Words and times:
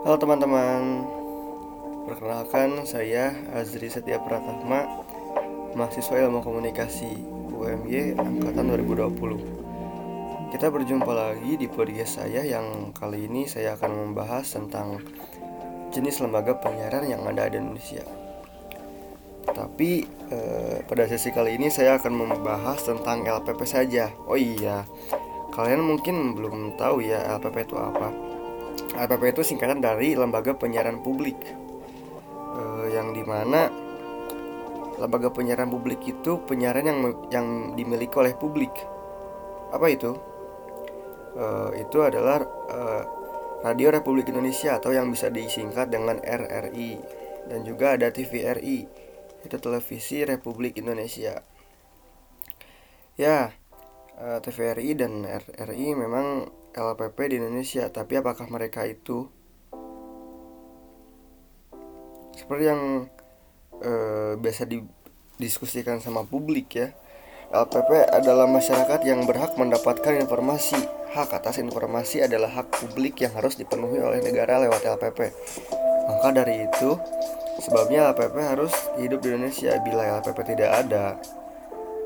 Halo 0.00 0.16
teman-teman, 0.16 1.04
perkenalkan 2.08 2.88
saya 2.88 3.36
Azri 3.52 3.92
Setia 3.92 4.16
Pratama, 4.16 5.04
mahasiswa 5.76 6.24
ilmu 6.24 6.40
komunikasi 6.40 7.20
UMY 7.52 8.16
angkatan 8.16 8.80
2020. 8.80 10.56
Kita 10.56 10.72
berjumpa 10.72 11.12
lagi 11.12 11.60
di 11.60 11.68
podcast 11.68 12.16
saya 12.16 12.40
yang 12.48 12.96
kali 12.96 13.28
ini 13.28 13.44
saya 13.44 13.76
akan 13.76 13.92
membahas 14.08 14.48
tentang 14.48 15.04
jenis 15.92 16.24
lembaga 16.24 16.56
penyiaran 16.56 17.04
yang 17.04 17.20
ada 17.28 17.52
di 17.52 17.60
Indonesia. 17.60 18.00
Tapi 19.52 20.08
eh, 20.32 20.80
pada 20.80 21.04
sesi 21.12 21.28
kali 21.28 21.60
ini 21.60 21.68
saya 21.68 22.00
akan 22.00 22.12
membahas 22.16 22.88
tentang 22.88 23.28
LPP 23.28 23.68
saja. 23.68 24.08
Oh 24.24 24.40
iya, 24.40 24.88
kalian 25.52 25.84
mungkin 25.84 26.32
belum 26.40 26.80
tahu 26.80 27.04
ya 27.04 27.36
LPP 27.36 27.68
itu 27.68 27.76
apa. 27.76 28.29
LPP 28.96 29.36
itu 29.36 29.42
singkatan 29.54 29.78
dari 29.78 30.18
Lembaga 30.18 30.56
Penyiaran 30.58 31.02
Publik. 31.04 31.38
Uh, 32.50 32.90
yang 32.90 33.14
di 33.14 33.22
mana 33.22 33.70
lembaga 35.00 35.32
penyiaran 35.32 35.72
publik 35.72 36.02
itu 36.04 36.44
penyiaran 36.44 36.84
yang 36.84 37.00
yang 37.32 37.46
dimiliki 37.78 38.12
oleh 38.20 38.36
publik. 38.36 38.74
Apa 39.72 39.86
itu? 39.88 40.12
Uh, 41.38 41.70
itu 41.78 42.02
adalah 42.02 42.42
uh, 42.68 43.02
Radio 43.62 43.94
Republik 43.94 44.28
Indonesia 44.28 44.76
atau 44.76 44.90
yang 44.92 45.08
bisa 45.08 45.30
disingkat 45.30 45.88
dengan 45.88 46.18
RRI 46.20 47.00
dan 47.48 47.64
juga 47.64 47.96
ada 47.96 48.10
TVRI 48.10 48.78
itu 49.40 49.56
Televisi 49.56 50.26
Republik 50.26 50.76
Indonesia. 50.76 51.40
Ya 53.16 53.54
TVRI 54.20 55.00
dan 55.00 55.24
RRI 55.24 55.96
memang 55.96 56.44
LPP 56.74 57.18
di 57.30 57.34
Indonesia, 57.42 57.90
tapi 57.90 58.18
apakah 58.18 58.46
mereka 58.46 58.86
itu 58.86 59.26
seperti 62.38 62.64
yang 62.70 63.10
eh, 63.82 64.32
biasa 64.38 64.64
didiskusikan 64.70 65.98
sama 65.98 66.22
publik 66.22 66.68
ya? 66.78 66.88
LPP 67.50 68.14
adalah 68.14 68.46
masyarakat 68.46 69.02
yang 69.02 69.26
berhak 69.26 69.58
mendapatkan 69.58 70.14
informasi. 70.22 70.78
Hak 71.10 71.34
atas 71.34 71.58
informasi 71.58 72.22
adalah 72.22 72.46
hak 72.46 72.70
publik 72.70 73.26
yang 73.26 73.34
harus 73.34 73.58
dipenuhi 73.58 73.98
oleh 73.98 74.22
negara 74.22 74.62
lewat 74.62 74.86
LPP. 74.86 75.34
Maka 76.06 76.30
dari 76.30 76.70
itu, 76.70 76.94
sebabnya 77.58 78.14
LPP 78.14 78.36
harus 78.38 78.70
hidup 79.02 79.18
di 79.26 79.34
Indonesia. 79.34 79.74
Bila 79.82 80.22
LPP 80.22 80.54
tidak 80.54 80.70
ada, 80.86 81.18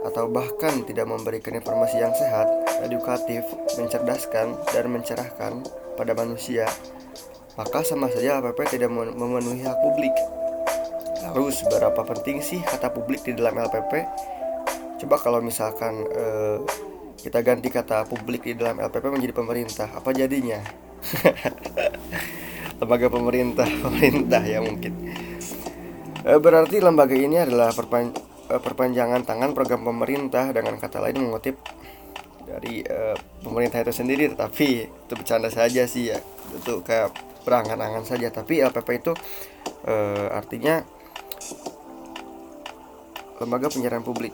atau 0.05 0.29
bahkan 0.29 0.85
tidak 0.85 1.09
memberikan 1.09 1.57
informasi 1.57 1.97
yang 1.97 2.13
sehat, 2.13 2.47
edukatif, 2.85 3.41
mencerdaskan, 3.81 4.53
dan 4.71 4.85
mencerahkan 4.93 5.65
pada 5.97 6.13
manusia, 6.13 6.69
maka 7.57 7.81
sama 7.81 8.13
saja 8.13 8.39
LPP 8.45 8.77
tidak 8.77 8.93
memenuhi 8.93 9.65
hak 9.65 9.81
publik. 9.81 10.15
Lalu 11.25 11.51
seberapa 11.57 12.05
penting 12.05 12.45
sih 12.45 12.61
kata 12.61 12.93
publik 12.93 13.25
di 13.25 13.33
dalam 13.33 13.57
LPP? 13.57 13.93
Coba 15.01 15.17
kalau 15.17 15.41
misalkan 15.41 16.05
eh, 16.13 16.59
kita 17.17 17.41
ganti 17.41 17.73
kata 17.73 18.05
publik 18.05 18.45
di 18.45 18.53
dalam 18.61 18.77
LPP 18.85 19.09
menjadi 19.09 19.33
pemerintah, 19.33 19.89
apa 19.89 20.13
jadinya? 20.13 20.61
lembaga 22.81 23.07
pemerintah, 23.09 23.69
pemerintah 23.81 24.43
ya 24.45 24.61
mungkin. 24.61 24.93
Eh, 26.25 26.41
berarti 26.41 26.81
lembaga 26.81 27.17
ini 27.17 27.41
adalah 27.41 27.73
perpan 27.73 28.24
perpanjangan 28.61 29.23
tangan 29.25 29.57
program 29.57 29.87
pemerintah 29.87 30.51
dengan 30.51 30.77
kata 30.79 31.01
lain 31.01 31.25
mengutip 31.25 31.59
dari 32.45 32.85
uh, 32.85 33.17
pemerintah 33.41 33.81
itu 33.81 33.93
sendiri. 33.95 34.31
Tetapi 34.35 34.69
itu 34.87 35.13
bercanda 35.17 35.49
saja 35.49 35.87
sih 35.89 36.13
ya. 36.13 36.19
Itu 36.55 36.85
kayak 36.85 37.15
berangan-angan 37.47 38.05
saja. 38.05 38.29
Tapi 38.31 38.61
LPP 38.61 38.89
itu 39.01 39.13
uh, 39.89 40.29
artinya 40.35 40.85
lembaga 43.43 43.67
penyiaran 43.67 44.07
publik 44.07 44.31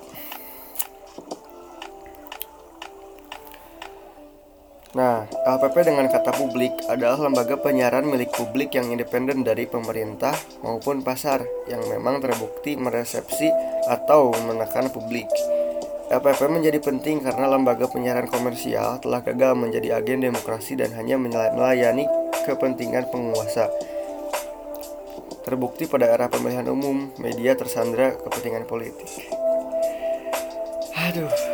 LPP 5.41 5.89
dengan 5.89 6.05
kata 6.05 6.37
publik 6.37 6.85
adalah 6.93 7.17
lembaga 7.17 7.57
penyiaran 7.57 8.05
milik 8.05 8.29
publik 8.37 8.77
yang 8.77 8.93
independen 8.93 9.41
dari 9.41 9.65
pemerintah 9.65 10.37
maupun 10.61 11.01
pasar 11.01 11.41
yang 11.65 11.81
memang 11.89 12.21
terbukti 12.21 12.77
meresepsi 12.77 13.49
atau 13.89 14.37
menekan 14.45 14.93
publik. 14.93 15.25
LPP 16.13 16.41
menjadi 16.45 16.77
penting 16.85 17.25
karena 17.25 17.57
lembaga 17.57 17.89
penyiaran 17.89 18.29
komersial 18.29 19.01
telah 19.01 19.25
gagal 19.25 19.57
menjadi 19.57 19.97
agen 19.97 20.29
demokrasi 20.29 20.77
dan 20.77 20.93
hanya 20.93 21.17
melayani 21.17 22.05
kepentingan 22.45 23.09
penguasa. 23.09 23.73
Terbukti 25.41 25.89
pada 25.89 26.05
era 26.05 26.29
pemilihan 26.29 26.69
umum, 26.69 27.17
media 27.17 27.57
tersandra 27.57 28.13
kepentingan 28.13 28.69
politik. 28.69 29.09
Aduh 31.01 31.50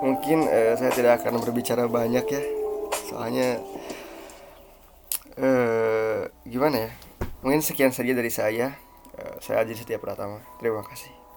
mungkin 0.00 0.46
uh, 0.46 0.74
saya 0.78 0.90
tidak 0.94 1.22
akan 1.22 1.42
berbicara 1.42 1.86
banyak 1.86 2.24
ya. 2.26 2.42
Soalnya 3.08 3.62
uh, 5.38 6.26
gimana 6.48 6.88
ya? 6.88 6.90
Mungkin 7.44 7.62
sekian 7.62 7.94
saja 7.94 8.12
dari 8.14 8.30
saya. 8.32 8.74
Uh, 9.14 9.36
saya 9.42 9.62
Aji 9.62 9.74
Setia 9.76 10.00
Pratama. 10.00 10.42
Terima 10.58 10.82
kasih 10.82 11.27